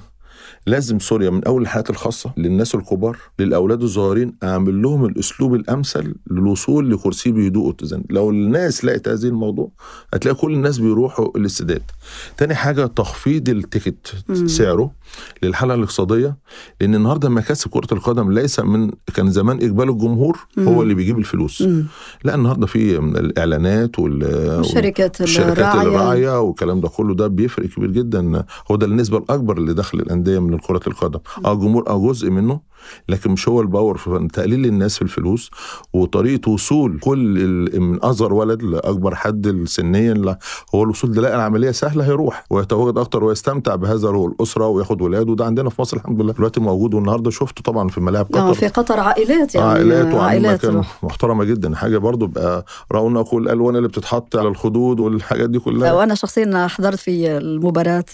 [0.67, 6.91] لازم سوريا من أول الحالات الخاصة للناس الكبار للأولاد الصغيرين أعمل لهم الأسلوب الأمثل للوصول
[6.91, 9.71] لكرسي بهدوء واتزان لو الناس لقت هذه الموضوع
[10.13, 11.81] هتلاقي كل الناس بيروحوا الاستداد
[12.37, 14.15] تاني حاجة تخفيض التيكت.
[14.45, 14.91] سعره
[15.43, 16.37] للحالة الاقتصادية
[16.81, 20.39] لأن النهارده مكاسب كرة القدم ليس من كان زمان إقبال الجمهور.
[20.59, 21.85] هو اللي بيجيب الفلوس مم.
[22.23, 24.23] لا النهارده في من الإعلانات وال
[25.51, 29.99] الراعية الراعيه والكلام ده كله ده بيفرق كبير جدا هو ده النسبة الأكبر اللي دخل
[29.99, 31.19] الأندية من كرة القدم.
[31.45, 32.72] أه الجمهور أه جزء منه.
[33.09, 35.51] لكن مش هو الباور في تقليل الناس في الفلوس
[35.93, 40.37] وطريقة وصول كل من أصغر ولد لأكبر حد سنيا
[40.75, 45.31] هو الوصول ده لا العملية سهلة هيروح ويتواجد أكتر ويستمتع بهذا الأسرة وياخد ولاده.
[45.31, 48.39] وده عندنا في مصر الحمد لله دلوقتي موجود والنهاردة شفته طبعا في ملاعب قطر.
[48.39, 50.83] آه في قطر عائلات يعني عائلات عائلات مكان.
[51.03, 51.75] محترمة جدا.
[51.75, 55.93] حاجة برضو بقى رونق والألوان اللي بتتحط على الخدود والحاجات دي كلها.
[55.93, 58.05] وأنا شخصيا حضرت في المباراة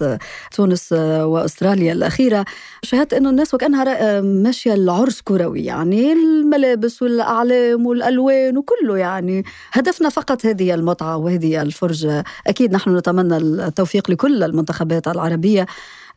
[0.56, 2.46] تونس وأستراليا الأخيرة.
[2.84, 4.22] شاهدت أنه الناس وكأنها را-
[4.60, 9.44] ماشية العرس كروي يعني الملابس والأعلام والألوان وكله يعني.
[9.72, 12.24] هدفنا فقط هذه المتعة وهذه الفرجة.
[12.48, 15.66] أكيد نحن نتمنى التوفيق لكل المنتخبات العربية.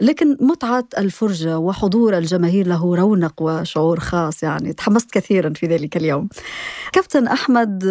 [0.01, 4.73] لكن متعة الفرجة وحضور الجماهير له رونق وشعور خاص يعني.
[4.73, 6.29] تحمست كثيرا في ذلك اليوم.
[6.93, 7.85] كابتن أحمد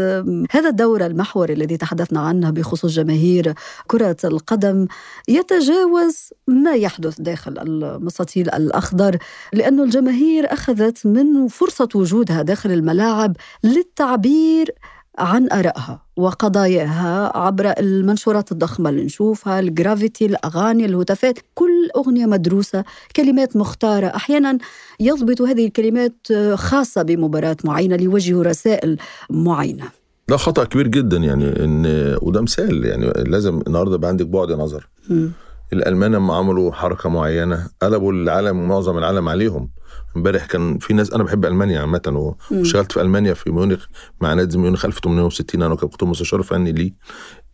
[0.52, 3.54] هذا الدور المحوري الذي تحدثنا عنه بخصوص جماهير
[3.88, 4.88] كرة القدم
[5.28, 9.18] يتجاوز ما يحدث داخل المستطيل الأخضر
[9.54, 14.76] لأن الجماهير أخذت من فرصة وجودها داخل الملاعب للتعبير
[15.17, 22.84] عن آرائها وقضاياها عبر المنشورات الضخمة اللي نشوفها الجرافيتي الأغاني الهتافات كل أغنية مدروسة
[23.15, 24.08] كلمات مختارة.
[24.08, 24.58] أحيانا
[25.00, 28.97] يضبط هذه الكلمات خاصة بمباراة معينة ليوجه رسائل
[29.30, 29.86] معينة.
[30.30, 31.86] ده خطأ كبير جدا يعني إن
[32.21, 34.89] وده مثال يعني لازم النهارده يبقى عندك بعد نظر.
[35.10, 35.32] مم.
[35.74, 39.69] الألمان لما عملوا حركة معينة قلبوا العالم معظم العالم عليهم.
[40.17, 42.36] امبارح كان في ناس أنا بحب ألمانيا عامة.
[42.52, 43.86] واشتغلت في ألمانيا في ميونخ
[44.21, 46.93] مع نادي ميونخ 1860 أنا كنت مستشار فني ليه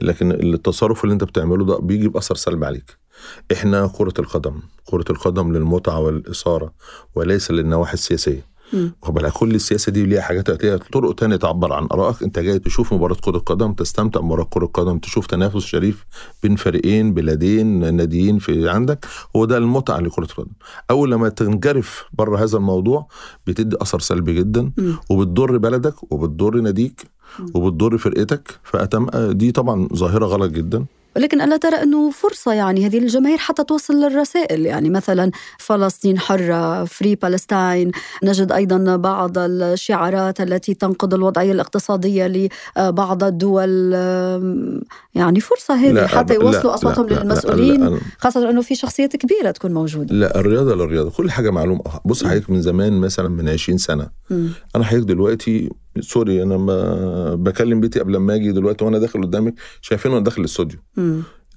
[0.02, 2.98] لكن التصرف اللي أنت بتعمله ده بيجي باثر سلبي عليك
[3.52, 6.74] إحنا كرة القدم كرة القدم للمتعة والإثارة
[7.16, 8.46] وليس للنواحي السياسية.
[8.74, 12.24] واخد بالك كل السياسة دي ليها حاجات ليها طرق تانية تعبر عن آرائك.
[12.24, 16.06] أنت جاي تشوف مباراة كرة قدم تستمتع بمباراة كرة قدم تشوف تنافس شريف
[16.44, 19.06] بين فريقين بلادين ناديين في عندك.
[19.36, 20.52] هو ده المتعة لكرة القدم.
[20.90, 23.08] أول لما تنجرف بره هذا الموضوع
[23.48, 24.72] بتدي أثر سلبي جدا.
[25.10, 27.17] وبتضر بلدك وبتضر ناديك.
[27.54, 30.86] وبتضر فرقتك فأتم دي طبعا ظاهرة غلط جدا.
[31.16, 36.86] ولكن ألا ترى أنه فرصة يعني هذه الجماهير حتى توصل للرسائل؟ يعني مثلا فلسطين حرة
[36.86, 37.92] free Palestine
[38.24, 43.94] نجد أيضا بعض الشعارات التي تنقض الوضعية الاقتصادية لبعض الدول.
[45.16, 48.00] يعني فرصة هذه لا، حتى يوصلوا لا، للمسؤولين لا، لا.
[48.20, 50.16] خاصة أنه في شخصيات كبيرة تكون موجودة.
[50.16, 51.82] لا الرياضة للرياضه كل حاجة معلومة.
[52.06, 54.10] بص حضرتك من زمان مثلا من 20 سنة.
[54.30, 54.50] مم.
[54.76, 55.70] أنا حضرتك دلوقتي
[56.02, 60.42] sorry أنا ما بكلم بيتي قبل ما أجي دلوقتي وأنا داخل قدامك شايفين وأنا داخل
[60.42, 60.80] الاستوديو.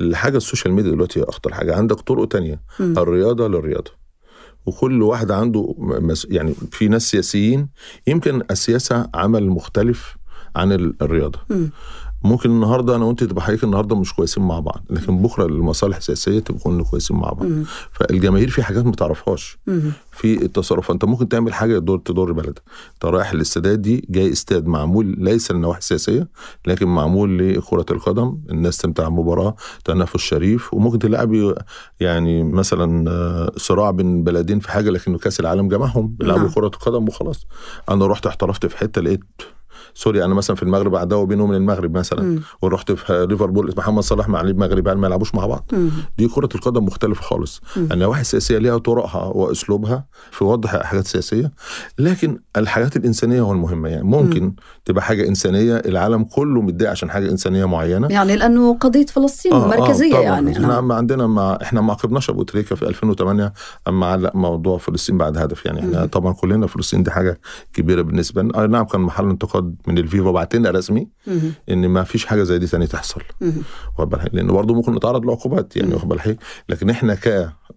[0.01, 2.95] الحاجة ال social media دلوقتي هي أخطر حاجة عندك طرق تانية مم.
[2.99, 3.91] الرياضة للرياضة
[4.67, 6.27] وكل واحد عنده مس...
[6.31, 7.69] يعني في ناس سياسيين
[8.07, 10.17] يمكن السياسة عمل مختلف
[10.57, 11.71] عن ال- الرياضة مم.
[12.25, 16.39] ممكن النهارده أنا وانت تبقى حضرتك النهارده مش كويسين مع بعض لكن بكرة المصالح السياسية
[16.39, 17.65] تبقى كنا كويسين مع بعض مم.
[17.93, 19.59] فالجماهير في حاجات ما تعرفهاش.
[20.13, 22.63] في التصرف انت ممكن تعمل حاجة تضر تضر بلدك
[22.95, 26.29] انت رايح الاستادات دي جاي استاد معمول ليس للنواحي السياسيه
[26.67, 31.55] لكن معمول لكرة القدم الناس تمتع المباراه تنافس شريف وممكن تلعب
[32.01, 36.53] يعني مثلا آه، صراع بين بلدين في حاجة لكن كأس العالم جمعهم بيلعبوا نعم.
[36.55, 37.47] كرة قدم وخلاص
[37.91, 39.25] أنا رحت احترفت في حتة لقيت
[39.95, 42.41] سوري أنا مثلا في المغرب عداوه بينه وبين المغرب مثلا.
[42.63, 45.91] ورحت في ليفربول محمد صلاح مع المغرب يعني ما يلعبوش مع بعض مم.
[46.19, 47.61] دي كرة القدم مختلفة خالص.
[47.77, 51.53] النواحي السياسية ليها طرقها وأسلوبها في وضع حاجات سياسية
[51.99, 54.55] لكن الحاجات الإنسانية هو المهمة يعني ممكن مم.
[54.85, 60.11] تبقى حاجة إنسانية العالم كله متضايق عشان حاجة إنسانية معينة يعني لأنه قضية فلسطين مركزية
[60.13, 60.23] طبعاً.
[60.23, 60.93] يعني إحنا نعم.
[60.93, 63.53] عندنا مع إحنا ما عاقبناش أبو تريكة في 2008
[63.89, 66.07] أما علق موضوع فلسطين بعد هدف يعني إحنا مم.
[66.07, 67.41] طبعا كلنا فلسطين دي حاجة
[67.73, 71.09] كبيرة بالنسبة لنا آه نعم كان محل انتقاد من الفيفا بعت لنا رسمي.
[71.71, 73.21] إن ما فيش حاجة زي دي تاني تحصل.
[73.99, 75.95] واخد بالك لأن برضه ممكن نتعرض لعقوبات يعني.
[75.95, 77.15] واخد بالك لكن إحنا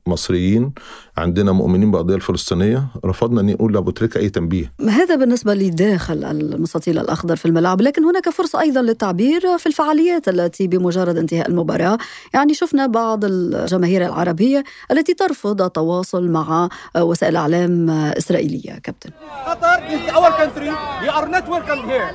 [0.06, 0.74] كمصريين
[1.18, 7.00] عندنا مؤمنين بالقضية الفلسطينية رفضنا إن نقول لأبو تريكة أي تنبيه هذا بالنسبة لداخل المستطيل
[7.00, 11.98] الأخضر في الملعب لكن هناك فرصة أيضا للتعبير في الفعاليات التي بمجرد انتهاء المباراة
[12.34, 19.10] يعني شفنا بعض الجماهير العربية التي ترفض التواصل مع وسائل إعلام إسرائيلية كابتن
[19.46, 20.72] Qatar is our country.
[21.04, 22.10] We are not welcome here.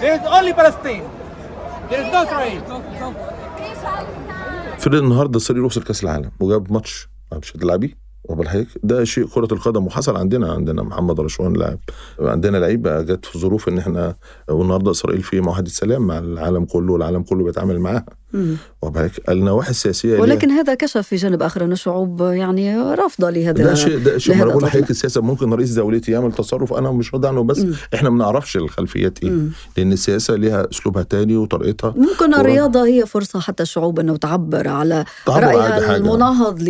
[0.00, 1.04] There is only Palestine.
[1.90, 2.62] There is no Israel.
[4.78, 9.86] فريق النهارده سوري وصل كأس العالم وجاب ماتش مش هتلعبيه وبالحقيقة ده شيء كرة القدم
[9.86, 11.78] وحصل عندنا عندنا محمد رشوان لاعب
[12.20, 14.16] عندنا لعيبة جت في ظروف إن إحنا
[14.48, 18.06] والنهاردة إسرائيل في معاهدة سلام مع العالم كله والعالم كله بيتعامل معاها.
[18.82, 23.64] وبالحقيقة النواحي السياسية ليها- ولكن هذا كشف في جانب آخر ان الشعوب يعني رافضة لهذا
[23.64, 24.62] ده شيء ده شيء بقول.
[24.62, 27.72] لحضرتك السياسة ممكن رئيس دولتي يعمل تصرف أنا مش راضي عنه بس مم.
[27.94, 29.32] إحنا ما نعرفش الخلفيات إيه.
[29.76, 35.04] لأن السياسة ليها أسلوبها تاني وطريقتها ممكن الرياضة هي فرصة حتى الشعوب أنه تعبر على
[35.26, 35.96] تعبر حاجة.
[35.96, 36.62] المناهض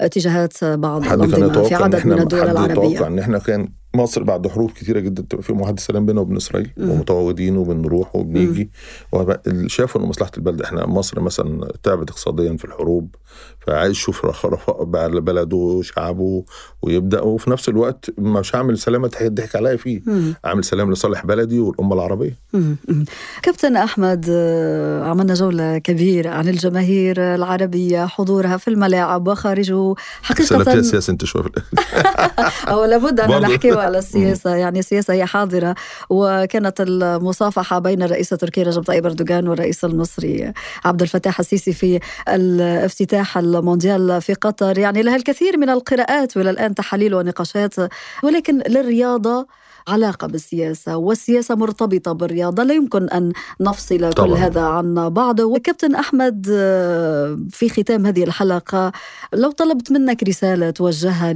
[0.00, 4.22] لاتجاهات بعض حد يتوقع في عدد من الدول حد العربية يتوقع إن إحنا كان مصر
[4.22, 6.70] بعد حروب كتيرة جدا تبقى في معاهده سلام بيننا وبين إسرائيل.
[6.78, 8.70] ومتواجدين وبنروح وبنيجي.
[9.12, 10.62] وب- شافوا ان مصلحة البلد.
[10.62, 13.14] إحنا مصر مثلا تعبت اقتصاديا في الحروب.
[13.66, 16.44] فعايز يشوف رخ- رخاء بقى لبلده وشعبه
[16.82, 20.34] ويبدأ وفي نفس الوقت مش هعمل سلامة ضحك عليا فيه مم.
[20.44, 22.36] عامل سلام لصالح بلدي والأمة العربية.
[23.42, 29.94] كابتن أحمد آه، عملنا جولة كبيرة عن الجماهير العربية حضورها في الملاعب وخارجه
[30.40, 31.72] سلمت حقيقة السياسة أنت في الآخر.
[32.72, 33.38] أو لابد برضو.
[33.42, 35.74] نحكي على السياسة يعني السياسة هي حاضرة
[36.10, 40.52] وكانت المصافحة بين الرئيس التركي رجب طيب أردوغان والرئيس المصري
[40.84, 44.78] عبد الفتاح السيسي في الافتتاح المونديال في قطر.
[44.78, 47.74] يعني لها الكثير من القراءات وإلى الآن تحاليل ونقاشات
[48.22, 49.46] ولكن للرياضة
[49.88, 52.62] علاقة بالسياسة والسياسة مرتبطة بالرياضة.
[52.62, 54.38] لا يمكن أن نفصل كل طبعاً.
[54.38, 55.40] هذا عن بعض.
[55.40, 58.92] وكابتن أحمد آه، في ختام هذه الحلقة
[59.32, 61.34] لو طلبت منك رسالة توجهها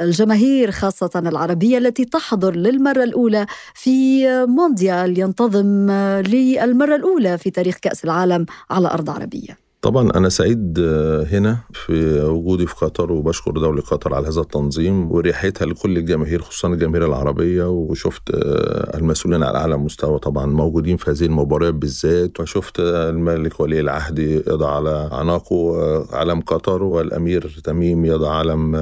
[0.00, 8.04] للجماهير خاصة العربية التي تحضر للمرة الأولى في مونديال ينتظم للمرة الأولى في تاريخ كأس
[8.04, 9.69] العالم على أرض عربية.
[9.82, 15.12] طبعا أنا سعيد آه، هنا في وجودي في قطر وبشكر دولة قطر على هذا التنظيم
[15.12, 17.64] وريحتها لكل الجماهير خصوصا الجماهير العربية.
[17.70, 22.40] وشفت آه، المسؤولين على أعلى مستوى طبعا موجودين في هذه المباريات بالذات.
[22.40, 25.76] وشفت آه، الملك ولي العهد يضع على عناقه
[26.16, 28.76] علم قطر والأمير تميم يضع علم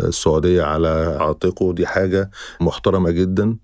[0.00, 1.72] السعودية على عاتقه.
[1.72, 2.30] دي حاجة
[2.60, 3.56] محترمة جدا.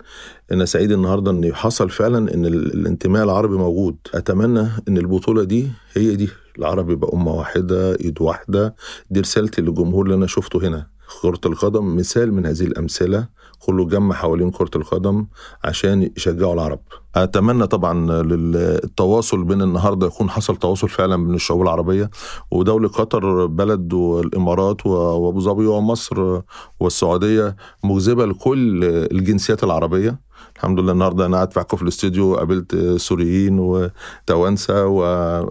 [0.52, 3.96] أنا سعيد النهارده إن حصل فعلا ال- الانتماء العربي موجود.
[4.14, 6.28] أتمنى إن البطولة دي هي دي
[6.60, 8.74] العرب يبقى أمة واحدة إيد واحدة.
[9.10, 10.86] دي رسالتي للجمهور اللي أنا شفته هنا.
[11.22, 13.28] كرة القدم مثال من هذه الأمثلة.
[13.58, 15.26] كله جمع حوالين كرة القدم
[15.64, 16.80] عشان يشجعوا العرب.
[17.14, 22.10] أتمنى طبعا للتواصل بين النهاردة يكون حصل تواصل فعلا بين الشعوب العربية
[22.50, 26.40] ودولة قطر بلد والإمارات وأبو ظبي ومصر
[26.80, 30.29] والسعودية مجذبة لكل الجنسيات العربية.
[30.56, 35.04] الحمد لله النهارده أنا قاعد معاكم في الاستوديو قابلت سوريين وتوانسة و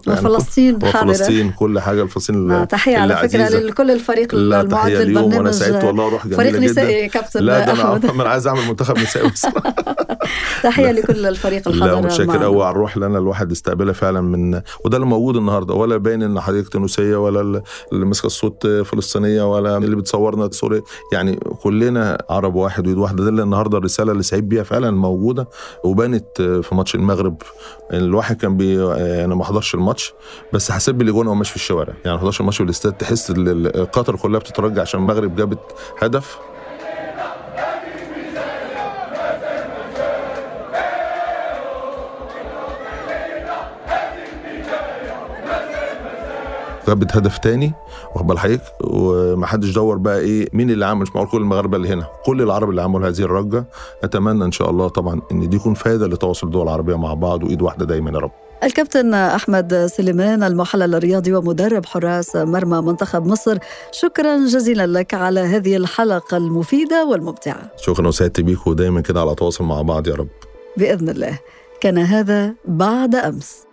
[0.06, 3.58] يعني وفلسطين وفلسطين كل حاجة الفلسطين آه، تحية على عزيزة.
[3.58, 8.46] لكل الفريق لا تحية وأنا والله روح جميلة فريق نسائي كابتن لا ده أنا عايز
[8.46, 9.30] أعمل منتخب نسائي
[10.56, 12.44] بس تحية لكل الفريق لا الحاضر متشكر معنا.
[12.44, 15.74] قوي على الروح اللي أنا الواحد استقبلها فعلا من وده اللي موجود النهارده.
[15.74, 17.62] ولا باين إن حضرتك تونسيه ولا ال-
[17.92, 23.22] اللي ماسكه الصوت فلسطينية ولا اللي بتصورنا سوري يعني كلنا عرب واحد ويد واحدة.
[23.24, 25.48] ده اللي النهارده الرسالة اللي سعيد بيها فعلا موجودة
[25.84, 27.42] وبانت في ماتش المغرب.
[27.92, 28.84] الواحد كان بي
[29.24, 30.12] أنا ما حضرش الماتش
[30.52, 31.94] بس حسيت بالاجوان وهو ماشي في الشوارع.
[32.04, 32.92] يعني ما حضرش الماتش في الاستاد.
[32.92, 33.32] تحس
[33.92, 35.58] قطر كلها بتترجع عشان المغرب جابت
[36.02, 36.38] هدف.
[46.90, 47.72] جابت هدف تاني
[48.14, 51.88] واخد بال حضرتك؟ ومحدش دور بقى إيه مين اللي عمل؟ مش معقول كل المغاربة اللي
[51.88, 53.64] هنا كل العرب اللي عملوا هذه الرجة.
[54.04, 57.62] أتمنى إن شاء الله طبعا إن دي يكون فايدة لتواصل الدول العربية مع بعض وإيد
[57.62, 58.30] واحدة دايما يا رب.
[58.64, 63.58] الكابتن أحمد سليمان المحلل الرياضي ومدرب حراس مرمى منتخب مصر
[63.92, 67.70] شكرا جزيلا لك على هذه الحلقة المفيدة والممتعة.
[67.76, 70.28] شكرا وسعدت بيك ودايما كده على تواصل مع بعض يا رب.
[70.76, 71.38] بإذن الله.
[71.80, 73.69] كان هذا بعد أمس.